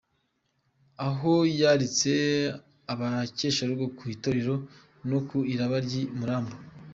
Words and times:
Aho 1.07 1.33
yaritse 1.59 2.13
abakesharugo 2.93 3.85
ku 3.97 4.03
itetero 4.13 4.55
no 5.09 5.19
ku 5.27 5.37
iraba 5.53 5.77
ry’i 5.85 6.03
Muramba 6.17 6.55